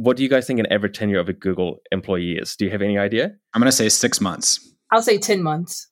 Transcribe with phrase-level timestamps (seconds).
[0.00, 2.56] what do you guys think an average tenure of a Google employee is?
[2.56, 3.34] Do you have any idea?
[3.52, 4.74] I'm going to say six months.
[4.90, 5.88] I'll say 10 months.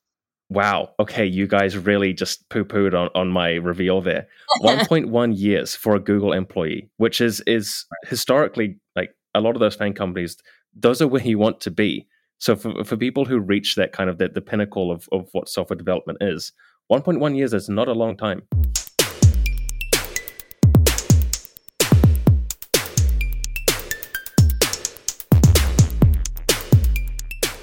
[0.49, 0.89] Wow.
[0.99, 4.27] Okay, you guys really just poo pooed on, on my reveal there.
[4.63, 9.77] 1.1 years for a Google employee, which is is historically like a lot of those
[9.77, 10.37] FAANG companies,
[10.75, 12.07] those are where you want to be.
[12.39, 15.49] So for, for people who reach that kind of the, the pinnacle of, of what
[15.49, 16.51] software development is,
[16.91, 18.41] 1.1 years is not a long time.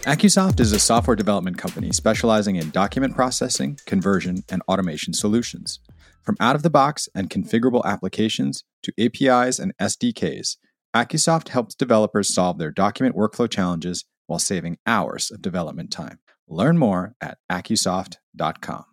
[0.07, 5.81] Accusoft is a software development company specializing in document processing, conversion, and automation solutions.
[6.23, 10.59] From out of the box and configurable applications to APIs and SDKs,
[10.95, 16.21] Accusoft helps developers solve their document workflow challenges while saving hours of development time.
[16.47, 18.85] Learn more at Accusoft.com.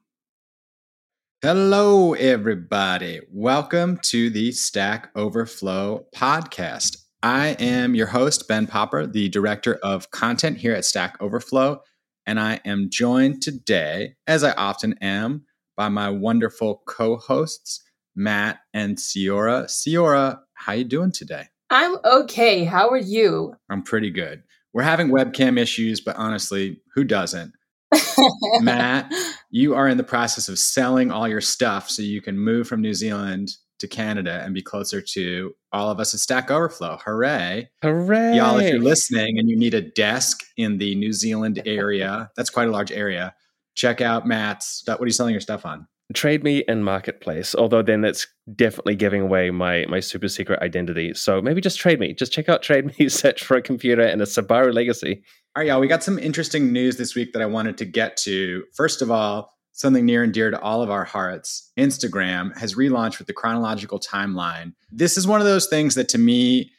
[1.43, 3.19] Hello, everybody.
[3.31, 7.02] Welcome to the Stack Overflow podcast.
[7.23, 11.79] I am your host, Ben Popper, the director of content here at Stack Overflow.
[12.25, 15.45] And I am joined today, as I often am,
[15.77, 17.81] by my wonderful co-hosts,
[18.13, 19.67] Matt and Ceora.
[19.67, 21.45] Ceora, how are you doing today?
[21.69, 22.65] I'm okay.
[22.65, 23.55] How are you?
[23.69, 24.43] I'm pretty good.
[24.73, 27.53] We're having webcam issues, but honestly, who doesn't?
[28.59, 29.13] Matt,
[29.49, 32.81] you are in the process of selling all your stuff so you can move from
[32.81, 36.99] New Zealand to Canada and be closer to all of us at Stack Overflow.
[37.03, 37.69] Hooray.
[37.81, 38.37] Hooray.
[38.37, 42.49] Y'all, if you're listening and you need a desk in the New Zealand area, that's
[42.49, 43.33] quite a large area,
[43.75, 44.83] check out Matt's.
[44.85, 45.87] What are you selling your stuff on?
[46.13, 51.13] Trade Me and Marketplace, although then that's definitely giving away my my super secret identity.
[51.15, 52.13] So maybe just Trade Me.
[52.13, 55.23] Just check out Trade Me, search for a computer and a Subaru Legacy.
[55.55, 58.17] All right, y'all, we got some interesting news this week that I wanted to get
[58.17, 58.63] to.
[58.75, 63.17] First of all, something near and dear to all of our hearts, Instagram has relaunched
[63.17, 64.73] with the chronological timeline.
[64.91, 66.71] This is one of those things that to me,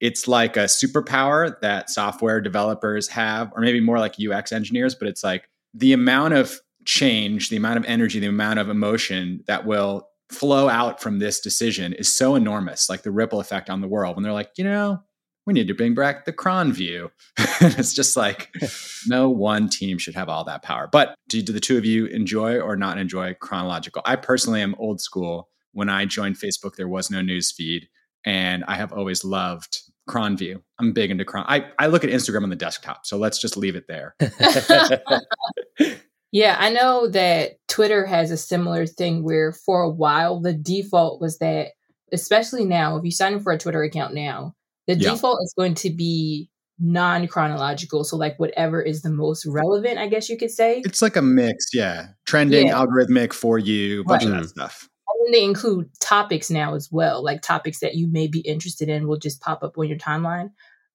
[0.00, 5.08] it's like a superpower that software developers have, or maybe more like UX engineers, but
[5.08, 9.64] it's like the amount of change, the amount of energy, the amount of emotion that
[9.64, 13.88] will flow out from this decision is so enormous, like the ripple effect on the
[13.88, 14.16] world.
[14.16, 15.02] When they're like, you know,
[15.50, 17.10] we need to bring back the cron view.
[17.60, 18.54] it's just like
[19.08, 20.88] no one team should have all that power.
[20.90, 24.00] But do, do the two of you enjoy or not enjoy chronological?
[24.04, 25.48] I personally am old school.
[25.72, 27.88] When I joined Facebook, there was no news feed,
[28.24, 30.62] and I have always loved cron view.
[30.78, 31.46] I'm big into cron.
[31.48, 34.14] I, I look at Instagram on the desktop, so let's just leave it there.
[36.30, 41.20] yeah, I know that Twitter has a similar thing where for a while the default
[41.20, 41.70] was that,
[42.12, 44.54] especially now, if you sign up for a Twitter account now,
[44.90, 45.10] the yeah.
[45.10, 48.04] default is going to be non chronological.
[48.04, 50.82] So, like, whatever is the most relevant, I guess you could say.
[50.84, 52.08] It's like a mix, yeah.
[52.26, 52.74] Trending, yeah.
[52.74, 54.34] algorithmic for you, bunch right.
[54.34, 54.88] of that stuff.
[55.08, 58.88] And then they include topics now as well, like topics that you may be interested
[58.88, 60.50] in will just pop up on your timeline.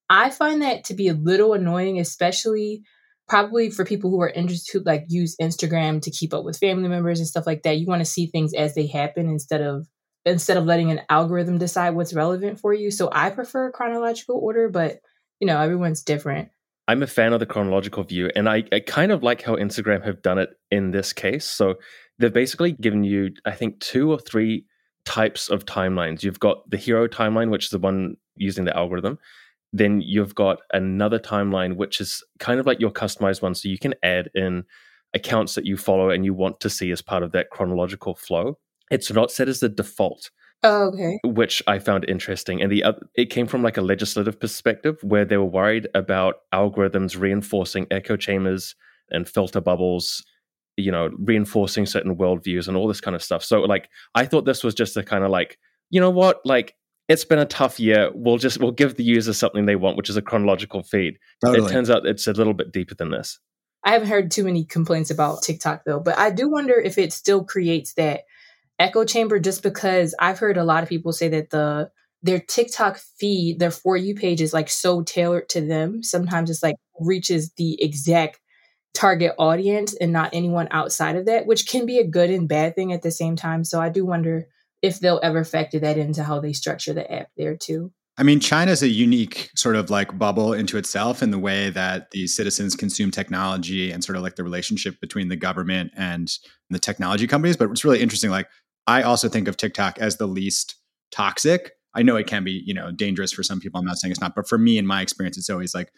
[0.10, 2.84] I find that to be a little annoying, especially
[3.28, 6.88] probably for people who are interested to like use Instagram to keep up with family
[6.88, 7.78] members and stuff like that.
[7.78, 9.88] You want to see things as they happen instead of
[10.26, 12.92] instead of letting an algorithm decide what's relevant for you.
[12.92, 15.00] So I prefer chronological order, but
[15.40, 16.50] you know, everyone's different.
[16.88, 20.04] I'm a fan of the chronological view, and I, I kind of like how Instagram
[20.06, 21.46] have done it in this case.
[21.46, 21.76] So
[22.20, 24.66] they've basically given you, I think, two or three
[25.06, 26.24] types of timelines.
[26.24, 29.18] You've got the hero timeline, which is the one using the algorithm.
[29.74, 33.56] Then you've got another timeline, which is kind of like your customized one.
[33.56, 34.64] So you can add in
[35.14, 38.58] accounts that you follow and you want to see as part of that chronological flow.
[38.92, 40.30] It's not set as the default.
[40.64, 41.20] Oh, okay.
[41.24, 45.26] Which I found interesting, and the uh, it came from like a legislative perspective where
[45.26, 48.76] they were worried about algorithms reinforcing echo chambers
[49.12, 50.26] and filter bubbles,
[50.78, 53.44] you know, reinforcing certain worldviews and all this kind of stuff.
[53.44, 55.60] So, like, I thought this was just a kind of like,
[55.92, 56.76] you know what, like
[57.08, 58.12] it's been a tough year.
[58.14, 61.20] We'll just we'll give the user something they want, which is a chronological feed.
[61.44, 61.68] Totally.
[61.70, 63.40] It turns out it's a little bit deeper than this.
[63.84, 67.14] I haven't heard too many complaints about TikTok though, but I do wonder if it
[67.14, 68.22] still creates that
[68.80, 71.90] echo chamber just because I've heard a lot of people say that the
[72.22, 76.02] their TikTok feed, their for you page is like so tailored to them.
[76.02, 78.40] Sometimes it's like reaches the exact
[78.96, 82.74] target audience and not anyone outside of that, which can be a good and bad
[82.74, 83.64] thing at the same time.
[83.64, 84.48] So I do wonder
[84.82, 87.92] if they'll ever factor that into how they structure the app there too.
[88.18, 92.12] I mean, China's a unique sort of like bubble into itself in the way that
[92.12, 96.32] the citizens consume technology and sort of like the relationship between the government and
[96.70, 97.58] the technology companies.
[97.58, 98.32] But it's really interesting.
[98.32, 98.48] Like
[98.88, 100.76] I also think of TikTok as the least
[101.12, 101.72] toxic.
[101.94, 103.80] I know it can be, you know, dangerous for some people.
[103.80, 105.92] I'm not saying it's not, but for me, in my experience, it's always like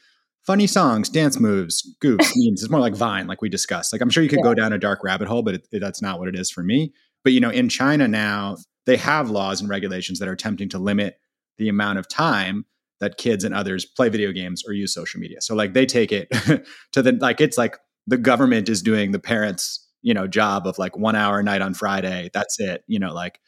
[0.45, 2.61] funny songs, dance moves, goofs, memes.
[2.61, 3.91] It's more like Vine, like we discussed.
[3.91, 4.43] Like I'm sure you could yeah.
[4.43, 6.63] go down a dark rabbit hole, but it, it, that's not what it is for
[6.63, 6.93] me.
[7.23, 10.79] But you know, in China now, they have laws and regulations that are attempting to
[10.79, 11.19] limit
[11.57, 12.65] the amount of time
[12.99, 15.41] that kids and others play video games or use social media.
[15.41, 16.29] So like they take it
[16.93, 20.79] to the like it's like the government is doing the parents you know job of
[20.79, 22.29] like one hour a night on Friday.
[22.33, 22.85] That's it.
[22.87, 23.41] You know like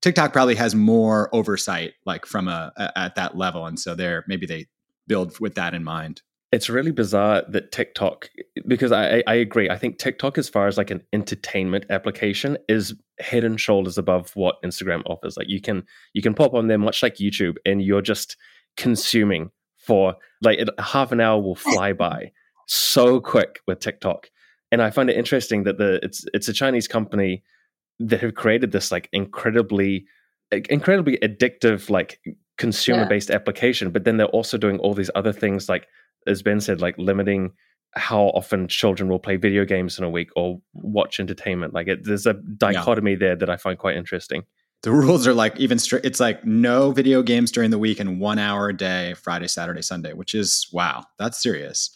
[0.00, 4.24] TikTok probably has more oversight like from a, a at that level, and so there
[4.26, 4.66] maybe they
[5.06, 6.22] build with that in mind.
[6.52, 8.30] It's really bizarre that TikTok,
[8.66, 9.68] because I, I agree.
[9.68, 14.30] I think TikTok, as far as like an entertainment application, is head and shoulders above
[14.34, 15.36] what Instagram offers.
[15.36, 15.84] Like you can
[16.14, 18.38] you can pop on there much like YouTube, and you're just
[18.78, 22.32] consuming for like half an hour will fly by
[22.66, 24.30] so quick with TikTok.
[24.72, 27.42] And I find it interesting that the it's it's a Chinese company
[27.98, 30.06] that have created this like incredibly
[30.50, 32.20] incredibly addictive like
[32.58, 33.34] consumer based yeah.
[33.34, 35.86] application but then they're also doing all these other things like
[36.26, 37.52] as ben said like limiting
[37.94, 42.04] how often children will play video games in a week or watch entertainment like it,
[42.04, 43.18] there's a dichotomy yeah.
[43.18, 44.44] there that i find quite interesting
[44.82, 48.20] the rules are like even strict it's like no video games during the week and
[48.20, 51.90] one hour a day friday saturday sunday which is wow that's serious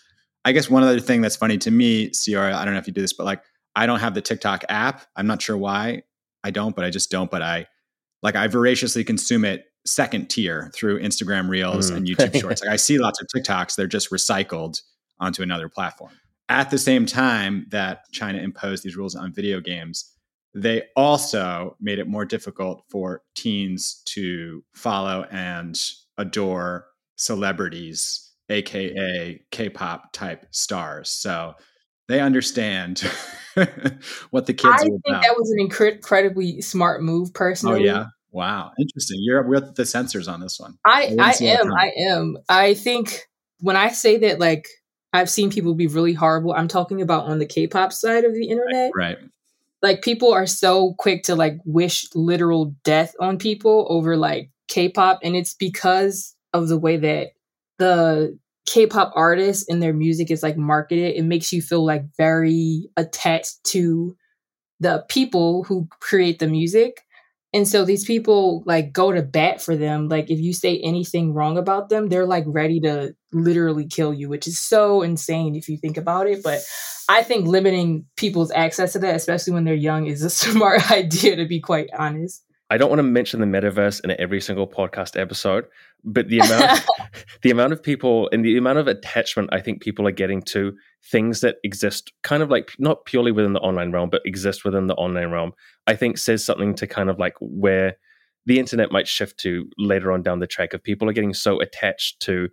[0.44, 2.92] i guess one other thing that's funny to me Ceora, i don't know if you
[2.92, 3.42] do this but like
[3.76, 5.06] I don't have the TikTok app.
[5.16, 6.02] I'm not sure why
[6.42, 7.31] I don't, but I just don't.
[7.31, 7.66] But I
[8.22, 11.96] like I voraciously consume it second tier through Instagram Reels mm.
[11.96, 12.62] and YouTube Shorts.
[12.62, 14.82] Like I see lots of TikToks, they're just recycled
[15.19, 16.12] onto another platform.
[16.48, 20.12] At the same time that China imposed these rules on video games,
[20.52, 25.78] they also made it more difficult for teens to follow and
[26.19, 31.11] adore celebrities, aka K-pop type stars.
[31.11, 31.55] So
[32.08, 32.99] they understand
[34.31, 34.75] what the kids.
[34.75, 35.23] I think about.
[35.23, 37.82] that was an incredibly smart move, oh, personally.
[37.82, 39.19] Oh yeah, wow, interesting.
[39.23, 40.75] You're with the censors on this one.
[40.85, 41.73] I I, I am.
[41.73, 42.37] I am.
[42.49, 43.29] I think
[43.61, 44.67] when I say that, like
[45.12, 46.52] I've seen people be really horrible.
[46.52, 49.19] I'm talking about on the K-pop side of the internet, right?
[49.82, 55.20] Like people are so quick to like wish literal death on people over like K-pop,
[55.23, 57.29] and it's because of the way that
[57.80, 62.88] the K-pop artists and their music is like marketed, it makes you feel like very
[62.96, 64.14] attached to
[64.78, 67.00] the people who create the music.
[67.52, 70.08] And so these people like go to bat for them.
[70.08, 74.28] Like if you say anything wrong about them, they're like ready to literally kill you,
[74.28, 76.42] which is so insane if you think about it.
[76.44, 76.60] But
[77.08, 81.36] I think limiting people's access to that, especially when they're young, is a smart idea
[81.36, 82.44] to be quite honest.
[82.70, 85.67] I don't want to mention the metaverse in every single podcast episode,
[86.05, 86.87] but the amount
[87.43, 90.72] the amount of people and the amount of attachment I think people are getting to
[91.11, 94.87] things that exist kind of like not purely within the online realm, but exist within
[94.87, 95.52] the online realm,
[95.87, 97.96] I think says something to kind of like where
[98.46, 101.61] the internet might shift to later on down the track of people are getting so
[101.61, 102.49] attached to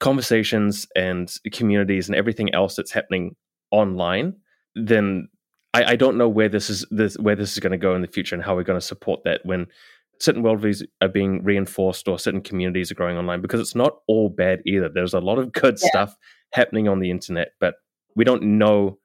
[0.00, 3.34] conversations and communities and everything else that's happening
[3.70, 4.34] online
[4.74, 5.28] then
[5.74, 8.00] I, I don't know where this is this, where this is going to go in
[8.00, 9.66] the future and how we're going to support that when
[10.20, 14.28] certain worldviews are being reinforced or certain communities are growing online because it's not all
[14.28, 14.88] bad either.
[14.88, 15.88] There's a lot of good yeah.
[15.88, 16.16] stuff
[16.52, 17.74] happening on the internet, but
[18.14, 18.98] we don't know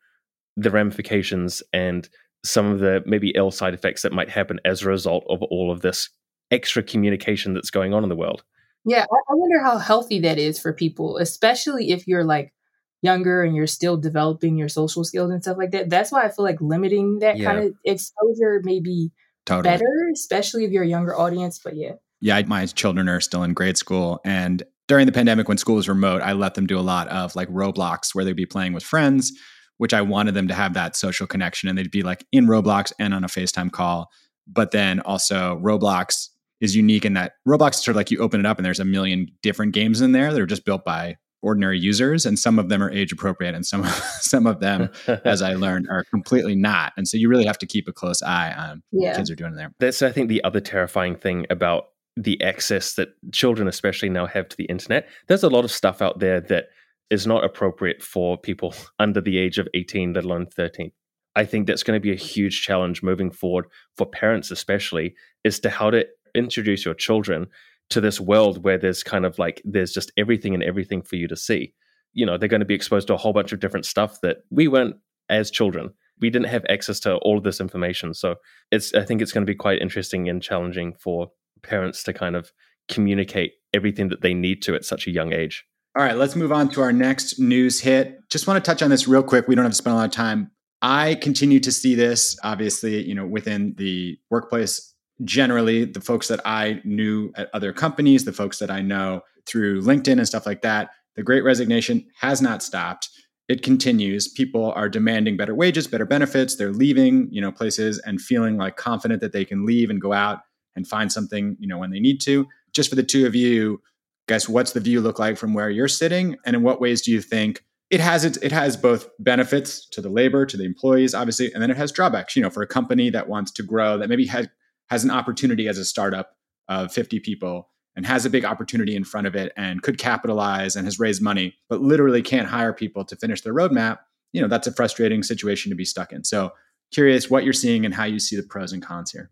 [0.56, 2.08] the ramifications and
[2.46, 5.72] some of the maybe ill side effects that might happen as a result of all
[5.72, 6.10] of this
[6.52, 8.44] extra communication that's going on in the world.
[8.86, 12.54] Yeah, I wonder how healthy that is for people, especially if you're like
[13.02, 15.90] younger and you're still developing your social skills and stuff like that.
[15.90, 17.46] That's why I feel like limiting that yeah.
[17.46, 19.12] kind of exposure may be
[19.46, 19.74] totally.
[19.74, 21.60] better, especially if you're a younger audience.
[21.64, 21.94] But yeah.
[22.22, 24.20] Yeah, my children are still in grade school.
[24.26, 27.36] And during the pandemic, when school was remote, I let them do a lot of
[27.36, 29.32] like Roblox where they'd be playing with friends,
[29.78, 31.70] which I wanted them to have that social connection.
[31.70, 34.10] And they'd be like in Roblox and on a FaceTime call.
[34.46, 36.28] But then also, Roblox
[36.60, 38.82] is unique in that Roblox is sort of like you open it up and there's
[38.82, 42.60] a million different games in there that are just built by ordinary users and some
[42.60, 43.84] of them are age appropriate and some
[44.20, 44.90] some of them
[45.26, 46.94] as i learned are completely not.
[46.98, 49.10] And so you really have to keep a close eye on yeah.
[49.10, 49.74] what kids are doing there.
[49.80, 54.50] That's i think the other terrifying thing about the access that children especially now have
[54.50, 55.08] to the internet.
[55.28, 56.66] There's a lot of stuff out there that
[57.10, 60.92] is not appropriate for people under the age of 18 let alone 13
[61.36, 63.66] i think that's going to be a huge challenge moving forward
[63.98, 66.06] for parents especially is to how to
[66.36, 67.48] introduce your children
[67.90, 71.28] to this world where there's kind of like there's just everything and everything for you
[71.28, 71.74] to see.
[72.14, 74.38] You know, they're going to be exposed to a whole bunch of different stuff that
[74.50, 74.96] we weren't
[75.30, 75.92] as children.
[76.22, 78.14] We didn't have access to all of this information.
[78.14, 78.36] So
[78.72, 81.32] it's I think it's going to be quite interesting and challenging for
[81.62, 82.52] parents to kind of
[82.88, 85.66] communicate everything that they need to at such a young age.
[85.98, 88.20] All right, let's move on to our next news hit.
[88.30, 89.48] Just want to touch on this real quick.
[89.48, 90.52] We don't have to spend a lot of time.
[90.82, 94.89] I continue to see this, obviously, you know, within the workplace
[95.24, 99.82] generally the folks that I knew at other companies, the folks that I know through
[99.82, 103.10] LinkedIn and stuff like that, the great resignation has not stopped.
[103.48, 104.28] It continues.
[104.28, 106.56] People are demanding better wages, better benefits.
[106.56, 110.14] They're leaving, you know, places and feeling like confident that they can leave and go
[110.14, 110.40] out
[110.76, 112.48] and find something, you know, when they need to.
[112.74, 113.82] Just for the two of you,
[114.30, 117.12] guess what's the view look like from where you're sitting and in what ways do
[117.12, 121.16] you think it has it, it has both benefits to the labor to the employees
[121.16, 123.98] obviously and then it has drawbacks you know for a company that wants to grow
[123.98, 124.48] that maybe has
[124.90, 126.36] has an opportunity as a startup
[126.68, 130.76] of 50 people and has a big opportunity in front of it and could capitalize
[130.76, 134.00] and has raised money but literally can't hire people to finish their roadmap
[134.32, 136.24] you know that's a frustrating situation to be stuck in.
[136.24, 136.52] So
[136.94, 139.32] curious what you're seeing and how you see the pros and cons here.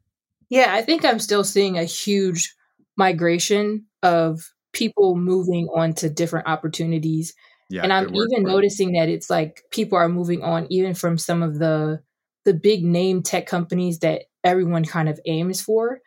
[0.49, 2.55] Yeah i think i'm still seeing a huge
[2.97, 7.33] migration of people moving on to different opportunities.
[7.69, 11.43] Yeah, and I'm even noticing that it's like people are moving on even from some
[11.43, 12.01] of the
[12.45, 15.99] the big name tech companies that everyone kind of aims for.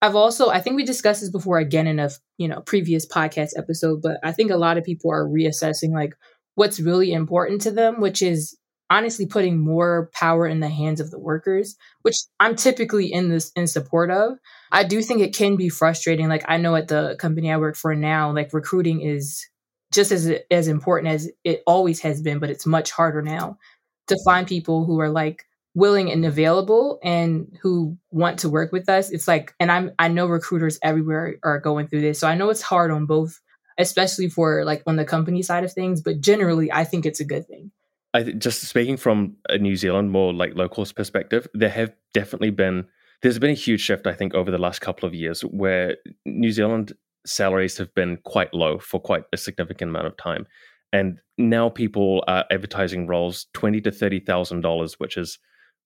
[0.00, 3.50] I've also I think we discussed this before again in a you know previous podcast
[3.56, 6.14] episode, but I think a lot of people are reassessing like
[6.54, 8.56] what's really important to them, which is
[8.90, 13.50] honestly putting more power in the hands of the workers, which I'm typically in this
[13.56, 14.38] in support of.
[14.70, 16.28] I do think it can be frustrating.
[16.28, 19.44] Like I know at the company I work for now, like recruiting is
[19.92, 23.58] just as as important as it always has been, but it's much harder now
[24.06, 25.44] to find people who are like
[25.78, 29.10] willing and available and who want to work with us.
[29.10, 32.18] It's like and I'm I know recruiters everywhere are going through this.
[32.18, 33.40] So I know it's hard on both
[33.78, 37.24] especially for like on the company side of things, but generally I think it's a
[37.24, 37.70] good thing.
[38.12, 42.50] I th- just speaking from a New Zealand more like locals perspective, there have definitely
[42.50, 42.86] been
[43.22, 46.50] there's been a huge shift I think over the last couple of years where New
[46.50, 46.92] Zealand
[47.24, 50.46] salaries have been quite low for quite a significant amount of time,
[50.92, 55.38] and now people are advertising roles twenty to thirty thousand dollars, which is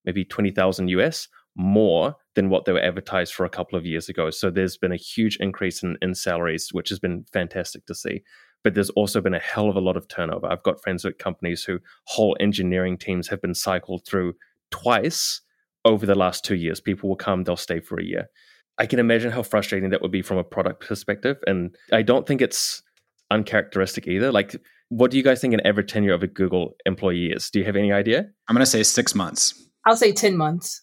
[0.04, 4.09] maybe twenty thousand US more than what they were advertised for a couple of years
[4.09, 4.30] ago.
[4.30, 8.23] So there's been a huge increase in, in salaries, which has been fantastic to see
[8.64, 10.47] but there's also been a hell of a lot of turnover.
[10.47, 14.35] I've got friends at companies who whole engineering teams have been cycled through
[14.71, 15.40] twice
[15.85, 16.80] over the last two years.
[16.80, 18.28] People will come, they'll stay for a year.
[18.78, 21.38] I can imagine how frustrating that would be from a product perspective.
[21.47, 22.82] And I don't think it's
[23.30, 24.32] uncharacteristic either.
[24.32, 24.56] Like,
[24.88, 27.50] what do you guys think an average tenure of a Google employee is?
[27.50, 28.26] Do you have any idea?
[28.49, 29.54] I'm going to say six months.
[29.86, 30.82] I'll say 10 months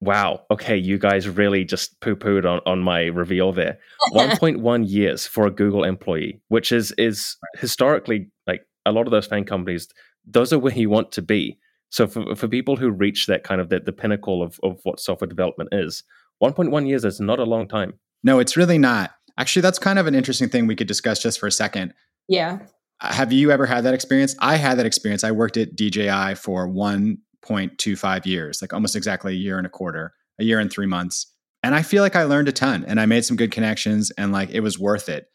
[0.00, 3.78] wow, okay, you guys really just poo pooed on, on my reveal there.
[4.12, 9.28] 1.1 years for a Google employee, which is is historically like a lot of those
[9.28, 9.88] FAANG companies,
[10.26, 11.58] those are where you want to be.
[11.90, 15.00] So for, for people who reach that kind of the, the pinnacle of, of what
[15.00, 16.04] software development is,
[16.42, 17.94] 1.1 years is not a long time.
[18.22, 19.12] No, it's really not.
[19.38, 21.94] Actually, that's kind of an interesting thing we could discuss just for a second.
[22.28, 22.58] Yeah.
[23.00, 24.34] Have you ever had that experience?
[24.40, 25.22] I had that experience.
[25.22, 29.70] I worked at DJI for one 0.25 years, like almost exactly a year and a
[29.70, 31.26] quarter, a year and three months.
[31.62, 34.32] And I feel like I learned a ton and I made some good connections and
[34.32, 35.26] like it was worth it.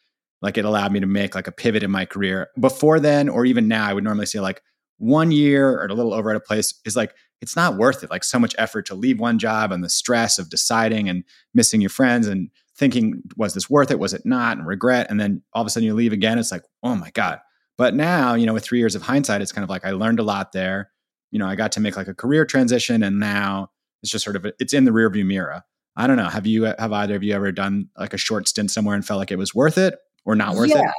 [0.42, 2.50] Like it allowed me to make like a pivot in my career.
[2.60, 4.62] Before then, or even now, I would normally say like
[4.98, 8.10] one year or a little over at a place is like, it's not worth it.
[8.10, 11.82] Like so much effort to leave one job and the stress of deciding and missing
[11.82, 14.00] your friends and thinking, was this worth it?
[14.00, 14.58] Was it not?
[14.58, 15.08] And regret.
[15.10, 16.40] And then all of a sudden you leave again.
[16.40, 17.40] It's like, oh my God.
[17.78, 20.20] But now, you know, with three years of hindsight, it's kind of like I learned
[20.20, 20.92] a lot there
[21.34, 23.72] you know, I got to make like a career transition and now
[24.04, 25.64] it's just sort of, it's in the rearview mirror.
[25.96, 26.30] I don't know.
[26.30, 29.18] Have you, have either of you ever done like a short stint somewhere and felt
[29.18, 30.82] like it was worth it or not worth yeah.
[30.82, 30.92] it?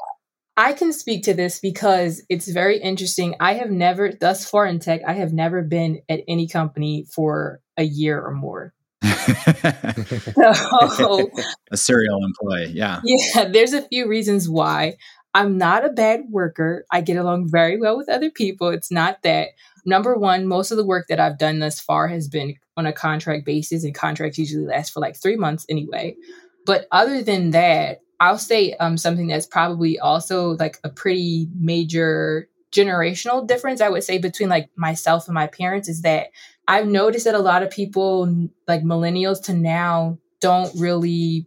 [0.56, 3.36] I can speak to this because it's very interesting.
[3.38, 7.60] I have never, thus far in tech, I have never been at any company for
[7.76, 8.72] a year or more.
[9.02, 11.30] so,
[11.70, 13.00] a serial employee, yeah.
[13.04, 14.96] Yeah, there's a few reasons why.
[15.34, 16.86] I'm not a bad worker.
[16.92, 18.68] I get along very well with other people.
[18.68, 19.48] It's not that
[19.84, 22.92] number one, most of the work that I've done thus far has been on a
[22.92, 26.16] contract basis, and contracts usually last for like three months anyway.
[26.64, 32.48] But other than that, I'll say um, something that's probably also like a pretty major
[32.74, 36.28] generational difference, I would say, between like myself and my parents is that
[36.66, 41.46] I've noticed that a lot of people, like millennials to now, don't really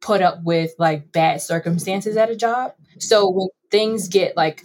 [0.00, 2.72] put up with like bad circumstances at a job.
[2.98, 4.64] So when things get like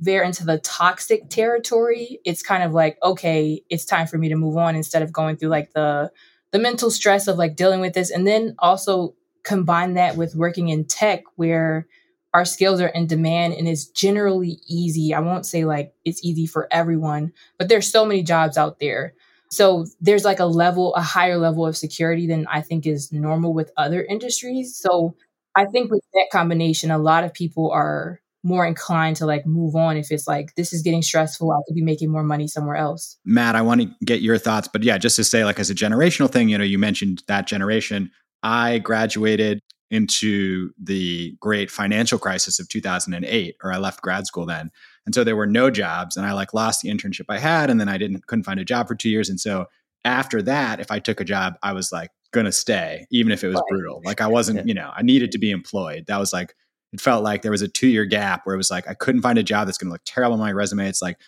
[0.00, 4.36] veer into the toxic territory, it's kind of like, okay, it's time for me to
[4.36, 6.10] move on instead of going through like the
[6.52, 8.10] the mental stress of like dealing with this.
[8.10, 11.86] And then also combine that with working in tech where
[12.34, 15.14] our skills are in demand and it's generally easy.
[15.14, 19.14] I won't say like it's easy for everyone, but there's so many jobs out there.
[19.50, 23.54] So there's like a level, a higher level of security than I think is normal
[23.54, 24.76] with other industries.
[24.76, 25.14] So
[25.54, 29.74] I think with that combination, a lot of people are more inclined to like move
[29.74, 32.76] on if it's like this is getting stressful i could be making more money somewhere
[32.76, 33.18] else.
[33.24, 35.74] Matt i want to get your thoughts but yeah just to say like as a
[35.74, 38.10] generational thing you know you mentioned that generation.
[38.42, 39.60] I graduated
[39.90, 44.70] into the great financial crisis of 2008 or i left grad school then
[45.06, 47.80] and so there were no jobs and i like lost the internship i had and
[47.80, 49.66] then i didn't couldn't find a job for two years and so
[50.04, 53.48] after that if i took a job i was like gonna stay even if it
[53.48, 56.54] was brutal like i wasn't you know i needed to be employed that was like
[56.92, 59.22] it felt like there was a two year gap where it was like I couldn't
[59.22, 60.88] find a job that's going to look terrible on my resume.
[60.88, 61.18] It's like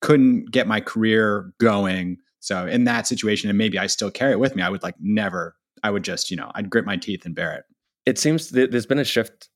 [0.00, 2.18] couldn't get my career going.
[2.40, 4.94] So in that situation, and maybe I still carry it with me, I would like
[5.00, 5.56] never.
[5.82, 7.64] I would just you know I'd grit my teeth and bear it.
[8.04, 9.48] It seems that there's been a shift,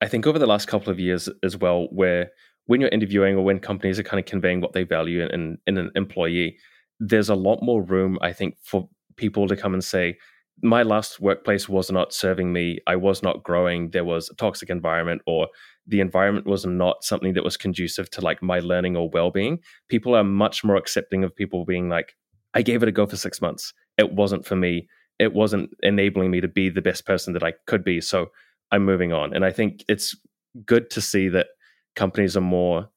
[0.00, 2.30] I think, over the last couple of years as well, where
[2.66, 5.58] when you're interviewing or when companies are kind of conveying what they value in, in,
[5.66, 6.56] in an employee,
[7.00, 10.16] there's a lot more room, I think, for people to come and say,
[10.62, 12.78] my last workplace was not serving me.
[12.86, 13.90] I was not growing.
[13.90, 15.48] There was a toxic environment, or
[15.86, 19.58] the environment was not something that was conducive to like my learning or well being.
[19.88, 22.14] People are much more accepting of people being like,
[22.54, 23.74] I gave it a go for six months.
[23.98, 24.88] It wasn't for me.
[25.18, 28.00] It wasn't enabling me to be the best person that I could be.
[28.00, 28.26] So
[28.70, 29.34] I'm moving on.
[29.34, 30.16] And I think it's
[30.64, 31.48] good to see that
[31.96, 32.88] companies are more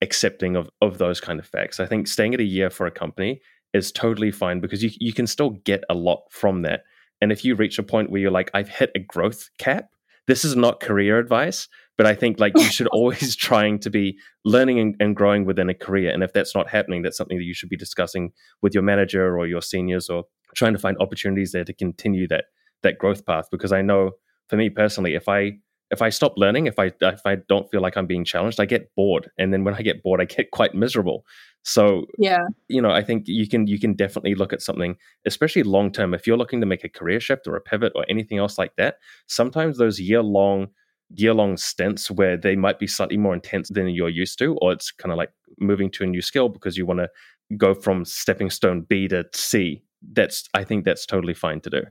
[0.00, 1.80] accepting of, of those kind of facts.
[1.80, 3.40] I think staying at a year for a company
[3.72, 6.82] is totally fine because you, you can still get a lot from that
[7.22, 9.86] and if you reach a point where you're like, I've hit a growth cap,
[10.26, 14.18] this is not career advice, but I think like you should always trying to be
[14.44, 16.10] learning and, and, growing within a career.
[16.10, 19.38] And if that's not happening, that's something that you should be discussing with your manager
[19.38, 20.24] or your seniors or
[20.56, 22.46] trying to find opportunities there to continue that
[22.82, 23.46] that growth path.
[23.52, 24.10] Because I know
[24.48, 25.52] for me personally, if I
[25.92, 28.64] if I stop learning, if I if I don't feel like I'm being challenged, I
[28.64, 29.30] get bored.
[29.38, 31.24] And then when I get bored, I get quite miserable.
[31.64, 34.96] So yeah, you know, I think you can you can definitely look at something,
[35.26, 36.14] especially long term.
[36.14, 38.74] If you're looking to make a career shift or a pivot or anything else like
[38.76, 38.96] that,
[39.28, 40.68] sometimes those year long
[41.14, 44.72] year long stints where they might be slightly more intense than you're used to, or
[44.72, 45.30] it's kind of like
[45.60, 47.08] moving to a new skill because you want to
[47.56, 49.84] go from stepping stone B to C.
[50.14, 51.82] That's I think that's totally fine to do.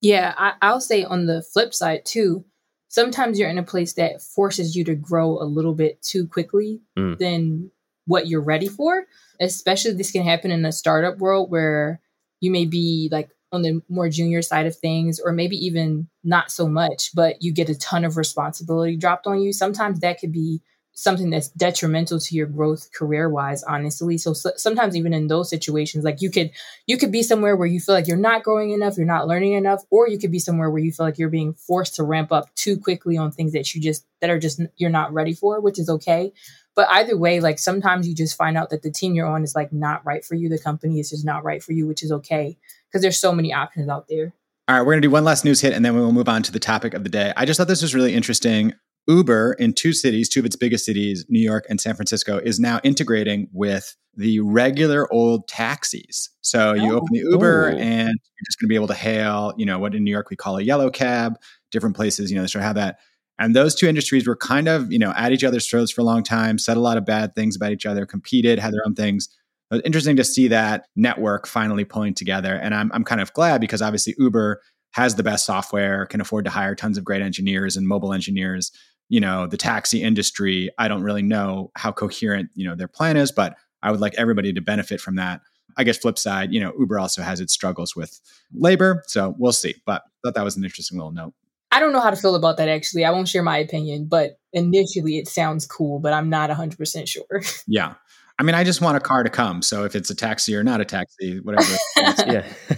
[0.00, 2.44] Yeah, I, I'll say on the flip side too.
[2.88, 6.80] Sometimes you're in a place that forces you to grow a little bit too quickly
[6.98, 7.18] mm.
[7.18, 7.70] than
[8.06, 9.04] what you're ready for.
[9.40, 12.00] Especially this can happen in a startup world where
[12.40, 16.50] you may be like on the more junior side of things, or maybe even not
[16.50, 19.52] so much, but you get a ton of responsibility dropped on you.
[19.52, 20.60] Sometimes that could be
[20.98, 25.48] something that's detrimental to your growth career wise honestly so, so, sometimes even in those
[25.48, 26.50] situations like you could
[26.86, 29.52] you could be somewhere where you feel like you're not growing enough you're not learning
[29.52, 32.32] enough or you could be somewhere where you feel like you're being forced to ramp
[32.32, 35.60] up too quickly on things that you just that are just you're not ready for
[35.60, 36.32] which is okay
[36.78, 39.56] but either way, like sometimes you just find out that the team you're on is
[39.56, 40.48] like not right for you.
[40.48, 43.52] The company is just not right for you, which is okay because there's so many
[43.52, 44.32] options out there.
[44.68, 46.28] All right, we're going to do one last news hit and then we will move
[46.28, 47.32] on to the topic of the day.
[47.36, 48.74] I just thought this was really interesting.
[49.08, 52.60] Uber in two cities, two of its biggest cities, New York and San Francisco, is
[52.60, 56.30] now integrating with the regular old taxis.
[56.42, 59.54] So you oh, open the Uber and you're just going to be able to hail,
[59.56, 61.38] you know, what in New York we call a yellow cab.
[61.70, 62.98] Different places, you know, they sort of have that.
[63.38, 66.04] And those two industries were kind of, you know, at each other's throats for a
[66.04, 68.94] long time, said a lot of bad things about each other, competed, had their own
[68.94, 69.28] things.
[69.70, 72.54] It was interesting to see that network finally pulling together.
[72.54, 74.60] And I'm, I'm kind of glad because obviously Uber
[74.92, 78.72] has the best software, can afford to hire tons of great engineers and mobile engineers.
[79.08, 83.16] You know, the taxi industry, I don't really know how coherent, you know, their plan
[83.16, 85.40] is, but I would like everybody to benefit from that.
[85.76, 88.20] I guess flip side, you know, Uber also has its struggles with
[88.52, 89.02] labor.
[89.06, 89.76] So we'll see.
[89.86, 91.34] But I thought that was an interesting little note.
[91.70, 93.04] I don't know how to feel about that actually.
[93.04, 97.42] I won't share my opinion, but initially it sounds cool, but I'm not 100% sure.
[97.66, 97.94] yeah.
[98.38, 99.62] I mean, I just want a car to come.
[99.62, 101.76] So if it's a taxi or not a taxi, whatever.
[102.26, 102.44] yeah.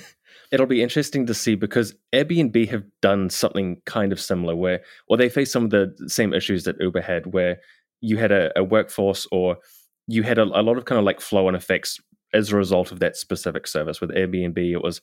[0.51, 5.17] It'll be interesting to see because Airbnb have done something kind of similar where, or
[5.17, 7.61] they face some of the same issues that Uber had, where
[8.01, 9.59] you had a, a workforce or
[10.07, 12.01] you had a, a lot of kind of like flow and effects
[12.33, 14.01] as a result of that specific service.
[14.01, 15.01] With Airbnb, it was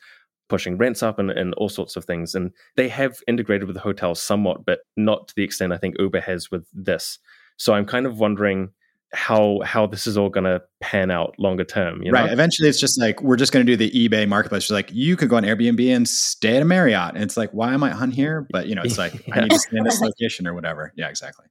[0.50, 2.36] pushing rents up and, and all sorts of things.
[2.36, 5.96] And they have integrated with the hotels somewhat, but not to the extent I think
[6.00, 7.20] Uber has with this.
[7.58, 8.70] So I'm kind of wondering
[9.13, 12.02] how how this is all going to pan out longer term.
[12.04, 12.20] You know?
[12.20, 12.32] Right.
[12.32, 14.63] Eventually, it's just like we're just going to do the eBay marketplace.
[14.63, 17.52] It's like you could go on Airbnb and stay at a Marriott, and it's like,
[17.52, 18.48] why am I on here?
[18.52, 19.36] But you know, it's like yeah.
[19.36, 20.93] I need to stay in this location or whatever.
[20.96, 21.46] Yeah, exactly.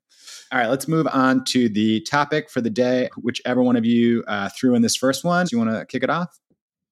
[0.53, 3.09] All right, let's move on to the topic for the day.
[3.21, 6.05] Whichever one of you uh, threw in this first one, do you want to kick
[6.05, 6.39] it off?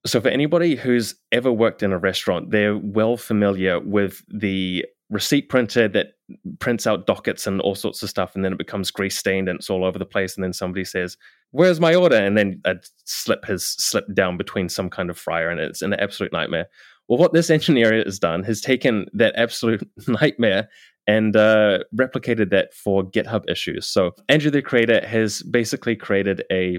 [0.07, 5.49] So, for anybody who's ever worked in a restaurant, they're well familiar with the receipt
[5.49, 6.15] printer that
[6.59, 9.59] prints out dockets and all sorts of stuff, and then it becomes grease stained and
[9.59, 10.35] it's all over the place.
[10.35, 11.17] And then somebody says,
[11.51, 15.51] "Where's my order?" And then a slip has slipped down between some kind of fryer,
[15.51, 16.67] and it's an absolute nightmare.
[17.09, 20.69] Well, what this engineer has done has taken that absolute nightmare
[21.07, 23.87] and uh, replicated that for GitHub issues.
[23.87, 26.79] So Andrew, the creator, has basically created a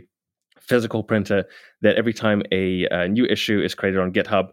[0.60, 1.46] physical printer
[1.82, 4.50] that every time a, a new issue is created on GitHub,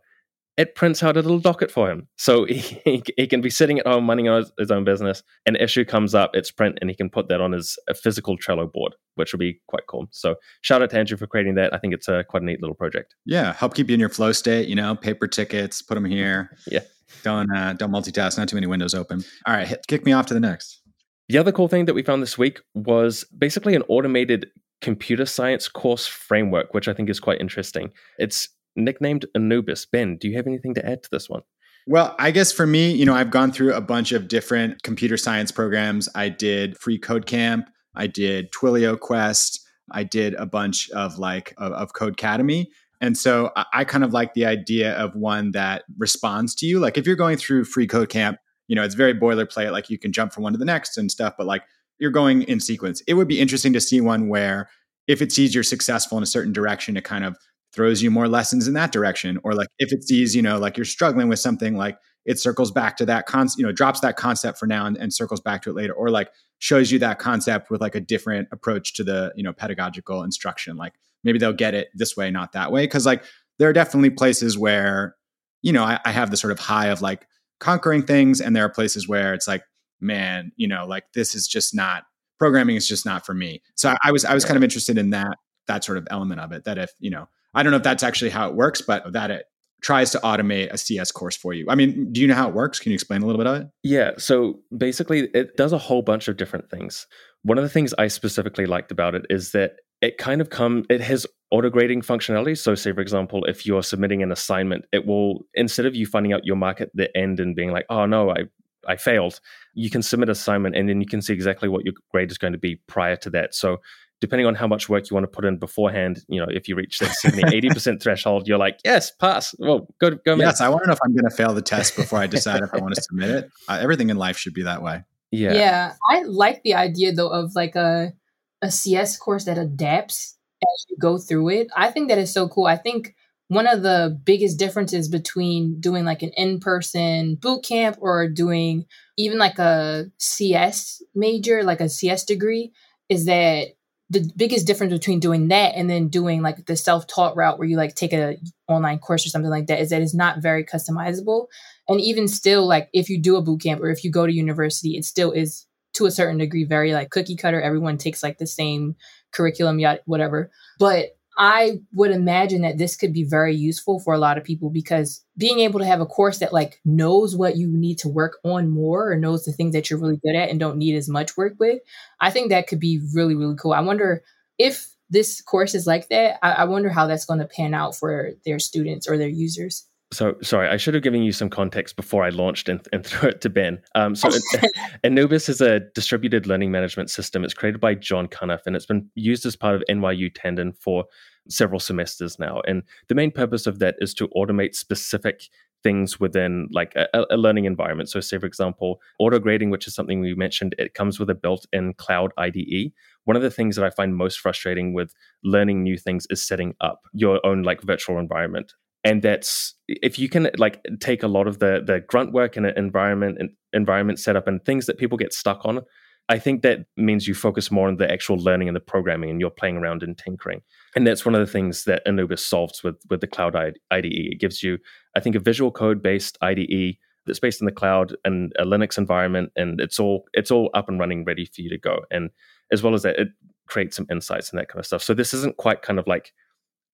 [0.57, 2.09] it prints out a little docket for him.
[2.17, 5.23] So he, he can be sitting at home running his, his own business.
[5.47, 8.71] An issue comes up, it's print, and he can put that on his physical Trello
[8.71, 10.09] board, which would be quite cool.
[10.11, 11.75] So shout out to Andrew for creating that.
[11.75, 13.15] I think it's a quite a neat little project.
[13.25, 14.69] Yeah, help keep you in your flow state.
[14.69, 16.57] You know, paper tickets, put them here.
[16.71, 16.81] Yeah,
[17.23, 18.39] don't uh, don't multitask.
[18.39, 19.23] Not too many windows open.
[19.47, 20.81] All right, hit, kick me off to the next.
[21.29, 25.69] The other cool thing that we found this week was basically an automated computer science
[25.69, 27.93] course framework, which I think is quite interesting.
[28.19, 29.87] It's nicknamed Anubis.
[29.87, 31.43] Ben, do you have anything to add to this one?
[31.87, 35.17] Well, I guess for me, you know, I've gone through a bunch of different computer
[35.17, 36.09] science programs.
[36.15, 41.55] I did Free Code Camp, I did Twilio Quest, I did a bunch of like
[41.59, 42.67] of, of Codecademy.
[43.01, 46.79] And so I, I kind of like the idea of one that responds to you.
[46.79, 49.99] Like if you're going through Free Code Camp, you know, it's very boilerplate, like you
[49.99, 51.65] can jump from one to the next and stuff, but like
[51.99, 53.03] you're going in sequence.
[53.09, 54.69] It would be interesting to see one where
[55.09, 57.37] if it sees you're successful in a certain direction, it kind of
[57.73, 60.77] throws you more lessons in that direction or like if it sees you know like
[60.77, 64.17] you're struggling with something like it circles back to that concept you know drops that
[64.17, 67.19] concept for now and, and, circles back to it later or like shows you that
[67.19, 71.53] concept with like a different approach to the you know pedagogical instruction like maybe they'll
[71.53, 73.25] get it this way not that way because like
[73.59, 75.17] there are definitely places where
[75.63, 77.27] you know I, I have the sort of high of like
[77.59, 79.63] conquering things and there are places where it's like
[80.01, 82.05] man you know like this is just not
[82.43, 83.63] programming is just not for me.
[83.77, 86.41] So I, I was i was kind of interested in that that sort of element
[86.41, 88.81] of it that if you know I don't know if that's actually how it works,
[88.81, 89.47] but that it
[89.83, 91.67] tries to automate a CS course for you.
[91.69, 92.79] I mean, do you know how it works?
[92.79, 93.69] Can you explain a little bit of it?
[93.83, 94.13] Yeah.
[94.17, 97.07] So basically, it does a whole bunch of different things.
[97.43, 100.85] One of the things I specifically liked about it is that it kind of come
[100.89, 102.57] it has auto grading functionality.
[102.57, 106.33] So, say for example, if you're submitting an assignment, it will instead of you finding
[106.33, 108.45] out your mark at the end and being like, "Oh no, I
[108.87, 109.41] I failed,"
[109.75, 112.53] you can submit assignment and then you can see exactly what your grade is going
[112.53, 113.55] to be prior to that.
[113.55, 113.79] So
[114.23, 116.77] depending on how much work you want to put in beforehand, you know, if you
[116.77, 119.53] reach that 70, 80% threshold, you're like, yes, pass.
[119.59, 120.37] Well, go, go.
[120.37, 122.63] Yes, I want to know if I'm going to fail the test before I decide
[122.63, 123.51] if I want to submit it.
[123.69, 125.03] Uh, everything in life should be that way.
[125.31, 125.55] Yeah.
[125.55, 125.93] Yeah.
[126.11, 128.13] I like the idea though of like a,
[128.61, 131.69] a CS course that adapts as you go through it.
[131.77, 132.67] I think that is so cool.
[132.67, 133.15] I think
[133.49, 139.39] one of the biggest differences between doing like an in-person boot camp or doing even
[139.39, 142.73] like a CS major, like a CS degree,
[143.09, 143.69] is that
[144.13, 147.79] the biggest difference between doing that and then doing like the self-taught route where you
[147.79, 148.37] like take a
[148.69, 151.47] online course or something like that is that it's not very customizable.
[151.89, 154.33] And even still like if you do a boot camp or if you go to
[154.33, 157.61] university it still is to a certain degree very like cookie cutter.
[157.61, 158.97] Everyone takes like the same
[159.33, 160.51] curriculum yet whatever.
[160.79, 164.71] But I would imagine that this could be very useful for a lot of people
[164.71, 168.39] because being able to have a course that like knows what you need to work
[168.45, 171.09] on more or knows the things that you're really good at and don't need as
[171.09, 171.81] much work with,
[172.21, 173.73] I think that could be really, really cool.
[173.73, 174.23] I wonder
[174.59, 176.39] if this course is like that.
[176.45, 179.87] I, I wonder how that's going to pan out for their students or their users.
[180.13, 183.31] So sorry, I should have given you some context before I launched and, and threw
[183.31, 183.81] it to Ben.
[183.95, 184.29] Um, so
[185.05, 187.45] Anubis is a distributed learning management system.
[187.45, 191.07] It's created by John Cunniff, and it's been used as part of NYU Tandon for
[191.49, 192.61] several semesters now.
[192.69, 195.45] And the main purpose of that is to automate specific
[195.83, 198.09] things within like a, a, learning environment.
[198.09, 201.35] So, say for example, auto grading, which is something we mentioned, it comes with a
[201.35, 202.93] built-in cloud IDE.
[203.25, 206.75] One of the things that I find most frustrating with learning new things is setting
[206.81, 211.47] up your own like virtual environment and that's if you can like take a lot
[211.47, 215.19] of the the grunt work and uh, environment and environment setup and things that people
[215.19, 215.81] get stuck on
[216.29, 219.41] i think that means you focus more on the actual learning and the programming and
[219.41, 220.61] you're playing around and tinkering.
[220.95, 224.41] And that's one of the things that anubis solves with with the cloud ide it
[224.41, 224.79] gives you
[225.17, 228.99] i think a visual code based ide that's based in the cloud and a linux
[228.99, 232.01] environment and it's all it's all up and running ready for you to go.
[232.11, 232.31] And
[232.71, 233.29] as well as that it
[233.67, 235.03] creates some insights and that kind of stuff.
[235.03, 236.33] So this isn't quite kind of like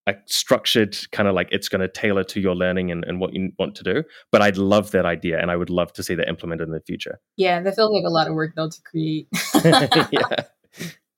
[0.08, 3.34] a structured kind of like it's going to tailor to your learning and, and what
[3.34, 4.04] you want to do.
[4.32, 6.80] But I'd love that idea and I would love to see that implemented in the
[6.80, 7.20] future.
[7.36, 9.28] Yeah, that feels like a lot of work though to create.
[10.10, 10.44] yeah.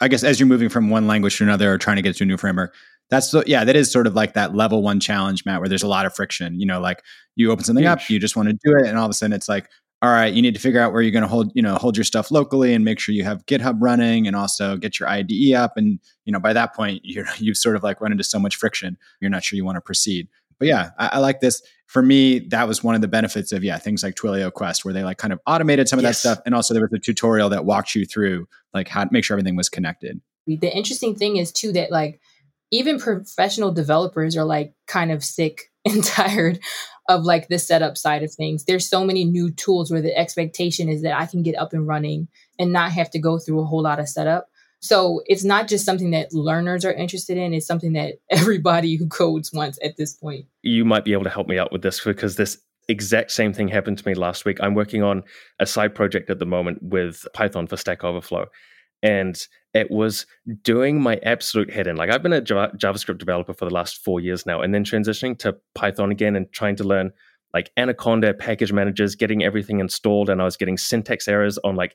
[0.00, 2.24] I guess as you're moving from one language to another or trying to get to
[2.24, 2.74] a new framework,
[3.10, 5.82] that's so, yeah, that is sort of like that level one challenge, Matt, where there's
[5.82, 6.58] a lot of friction.
[6.58, 7.02] You know, like
[7.36, 9.32] you open something up, you just want to do it, and all of a sudden
[9.32, 9.68] it's like,
[10.02, 11.96] all right, you need to figure out where you're going to hold, you know, hold
[11.96, 15.52] your stuff locally and make sure you have GitHub running and also get your IDE
[15.54, 15.76] up.
[15.76, 18.56] And, you know, by that point, you're, you've sort of like run into so much
[18.56, 20.28] friction, you're not sure you want to proceed.
[20.58, 21.62] But yeah, I, I like this.
[21.86, 24.94] For me, that was one of the benefits of, yeah, things like Twilio Quest, where
[24.94, 26.22] they like kind of automated some of yes.
[26.22, 26.42] that stuff.
[26.46, 29.34] And also there was a tutorial that walked you through like how to make sure
[29.34, 30.20] everything was connected.
[30.46, 32.20] The interesting thing is too that like
[32.70, 36.60] even professional developers are like kind of sick and tired
[37.10, 38.64] of like the setup side of things.
[38.64, 41.86] There's so many new tools where the expectation is that I can get up and
[41.86, 44.48] running and not have to go through a whole lot of setup.
[44.78, 49.08] So it's not just something that learners are interested in, it's something that everybody who
[49.08, 50.46] codes wants at this point.
[50.62, 53.68] You might be able to help me out with this because this exact same thing
[53.68, 54.58] happened to me last week.
[54.60, 55.22] I'm working on
[55.58, 58.46] a side project at the moment with Python for Stack Overflow
[59.02, 59.38] and
[59.72, 60.26] it was
[60.62, 61.96] doing my absolute head in.
[61.96, 65.38] Like I've been a JavaScript developer for the last four years now, and then transitioning
[65.40, 67.12] to Python again and trying to learn
[67.52, 71.94] like Anaconda package managers, getting everything installed, and I was getting syntax errors on like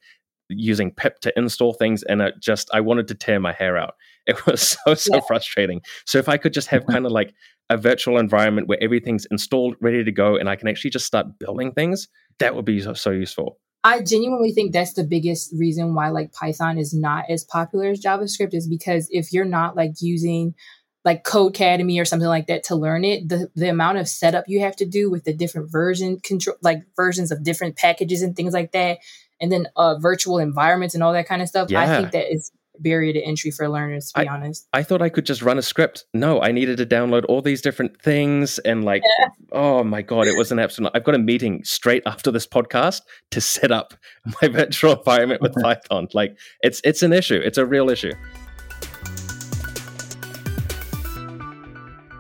[0.49, 3.95] using pip to install things and it just i wanted to tear my hair out
[4.27, 5.21] it was so so yeah.
[5.27, 7.33] frustrating so if i could just have kind of like
[7.69, 11.39] a virtual environment where everything's installed ready to go and i can actually just start
[11.39, 12.07] building things
[12.39, 16.33] that would be so, so useful I genuinely think that's the biggest reason why like
[16.33, 20.55] Python is not as popular as JavaScript is because if you're not like using
[21.03, 24.61] like Codecademy or something like that to learn it, the the amount of setup you
[24.61, 28.55] have to do with the different version control like versions of different packages and things
[28.55, 28.97] like that,
[29.39, 31.69] and then uh, virtual environments and all that kind of stuff.
[31.69, 31.81] Yeah.
[31.81, 34.67] I think that is barrier to entry for learners to be I, honest.
[34.73, 36.05] I thought i could just run a script.
[36.13, 39.27] No i needed to download all these different things and like yeah.
[39.51, 43.01] oh my god it was an absolute i've got a meeting straight after this podcast
[43.31, 43.93] to set up
[44.41, 46.07] my virtual environment with python.
[46.13, 47.41] Like it's it's an issue.
[47.43, 48.13] It's a real issue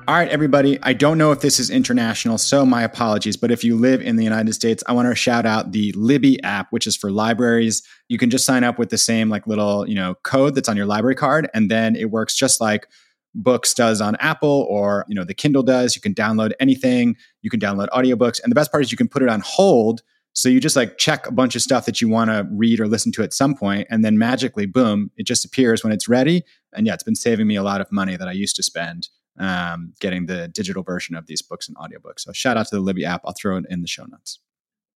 [0.07, 0.77] All right, everybody.
[0.83, 3.37] I don't know if this is international, so my apologies.
[3.37, 6.41] But if you live in the United States, I want to shout out the Libby
[6.43, 7.81] app, which is for libraries.
[8.07, 10.77] You can just sign up with the same like little, you know, code that's on
[10.77, 12.87] your library card, and then it works just like
[13.33, 15.95] Books does on Apple or, you know, the Kindle does.
[15.95, 17.15] You can download anything.
[17.41, 18.39] You can download audiobooks.
[18.43, 20.03] And the best part is you can put it on hold.
[20.33, 22.87] So you just like check a bunch of stuff that you want to read or
[22.87, 26.43] listen to at some point, and then magically, boom, it just appears when it's ready.
[26.73, 29.09] And yeah, it's been saving me a lot of money that I used to spend
[29.39, 32.19] um, getting the digital version of these books and audiobooks.
[32.19, 33.21] So shout out to the Libby app.
[33.25, 34.39] I'll throw it in the show notes.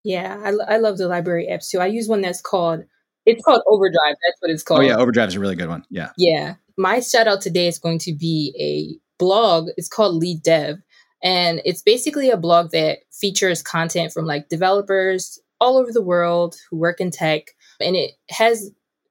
[0.05, 1.81] Yeah, I, I love the library apps too.
[1.81, 2.85] I use one that's called
[3.27, 4.17] it's called Overdrive.
[4.25, 4.81] That's what it's called.
[4.81, 5.85] Oh yeah, Overdrive is a really good one.
[5.91, 6.11] Yeah.
[6.17, 6.55] Yeah.
[6.79, 9.69] My shout out today is going to be a blog.
[9.77, 10.79] It's called Lead Dev.
[11.23, 16.57] And it's basically a blog that features content from like developers all over the world
[16.71, 17.51] who work in tech.
[17.81, 18.71] And it has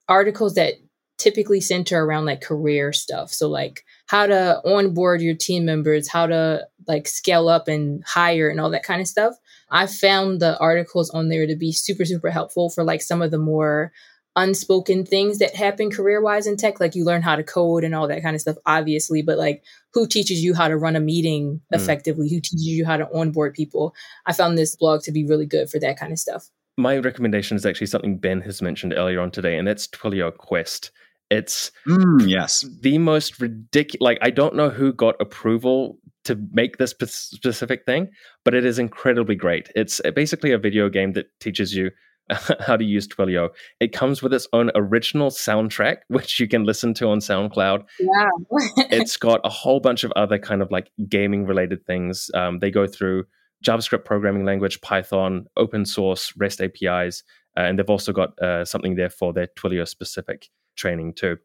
[0.10, 0.76] articles that
[1.18, 3.32] typically center around like career stuff.
[3.32, 8.50] So like how to onboard your team members, how to like scale up and hire
[8.50, 9.36] and all that kind of stuff.
[9.70, 13.32] I found the articles on there to be super, super helpful for like some of
[13.32, 13.92] the more
[14.38, 16.80] unspoken things that happen career wise in tech.
[16.80, 19.64] Like you learn how to code and all that kind of stuff, obviously, but like
[19.94, 21.76] who teaches you how to run a meeting mm.
[21.76, 22.28] effectively?
[22.28, 22.30] Mm.
[22.30, 23.96] Who teaches you how to onboard people?
[24.28, 26.50] I found this blog to be really good for that kind of stuff.
[26.78, 30.92] My recommendation is actually something Ben has mentioned earlier on today, and that's Twilio Quest.
[31.30, 34.02] It's mm, yes, the most ridiculous.
[34.02, 38.10] Like I don't know who got approval to make this specific thing,
[38.44, 39.70] but it is incredibly great.
[39.76, 41.92] It's basically a video game that teaches you
[42.60, 43.50] how to use Twilio.
[43.80, 47.84] It comes with its own original soundtrack, which you can listen to on SoundCloud.
[48.00, 48.30] Yeah.
[48.92, 52.30] it's got a whole bunch of other kind of like gaming related things.
[52.34, 53.26] Um, they go through
[53.66, 57.24] JavaScript programming language, Python, open source, REST APIs,
[57.58, 61.38] uh, and they've also got uh, something there for their Twilio specific training too.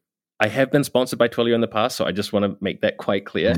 [0.43, 2.81] I have been sponsored by Twilio in the past, so I just want to make
[2.81, 3.55] that quite clear.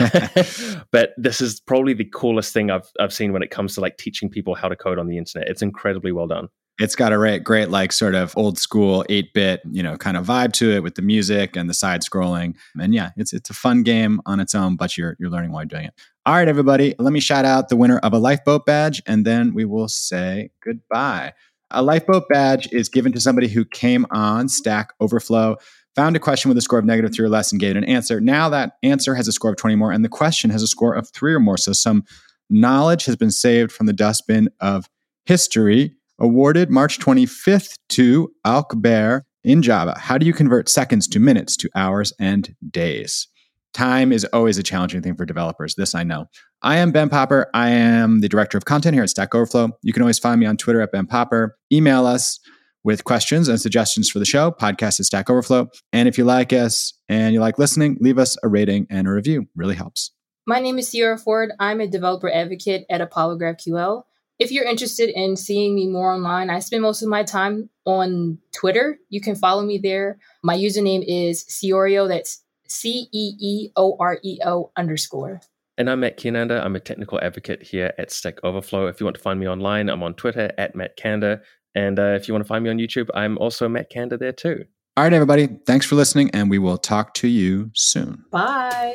[0.90, 3.98] but this is probably the coolest thing I've I've seen when it comes to like
[3.98, 5.48] teaching people how to code on the internet.
[5.48, 6.48] It's incredibly well done.
[6.78, 10.16] It's got a great, great like sort of old school eight bit, you know, kind
[10.16, 12.56] of vibe to it with the music and the side scrolling.
[12.80, 15.62] And yeah, it's it's a fun game on its own, but you're you're learning while
[15.62, 15.94] you're doing it.
[16.24, 19.52] All right, everybody, let me shout out the winner of a lifeboat badge, and then
[19.52, 21.34] we will say goodbye.
[21.72, 25.56] A lifeboat badge is given to somebody who came on Stack Overflow,
[25.94, 28.20] found a question with a score of negative three or less, and gave an answer.
[28.20, 30.94] Now that answer has a score of 20 more, and the question has a score
[30.94, 31.56] of three or more.
[31.56, 32.04] So some
[32.48, 34.88] knowledge has been saved from the dustbin of
[35.26, 35.94] history.
[36.18, 39.98] Awarded March 25th to alkber in Java.
[39.98, 43.26] How do you convert seconds to minutes to hours and days?
[43.74, 45.74] Time is always a challenging thing for developers.
[45.76, 46.26] This I know.
[46.60, 47.48] I am Ben Popper.
[47.54, 49.70] I am the director of content here at Stack Overflow.
[49.82, 51.56] You can always find me on Twitter at Ben Popper.
[51.72, 52.38] Email us
[52.84, 55.68] with questions and suggestions for the show, podcast at Stack Overflow.
[55.92, 59.10] And if you like us and you like listening, leave us a rating and a
[59.10, 59.46] review.
[59.56, 60.10] Really helps.
[60.46, 61.52] My name is Ceora Ford.
[61.58, 64.02] I'm a developer advocate at Apollo GraphQL.
[64.38, 68.38] If you're interested in seeing me more online, I spend most of my time on
[68.52, 68.98] Twitter.
[69.08, 70.18] You can follow me there.
[70.42, 72.08] My username is Ceeoreo.
[72.08, 75.40] That's C E E O R E O underscore.
[75.78, 76.62] And I'm Matt Kiernander.
[76.62, 78.86] I'm a technical advocate here at Stack Overflow.
[78.88, 81.40] If you want to find me online, I'm on Twitter at Matt Kander.
[81.74, 84.32] And uh, if you want to find me on YouTube, I'm also Matt Kander there
[84.32, 84.64] too.
[84.96, 85.48] All right, everybody.
[85.66, 88.24] Thanks for listening, and we will talk to you soon.
[88.30, 88.92] Bye.